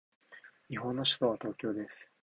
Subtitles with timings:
[0.67, 2.09] 日本の首都は東京です。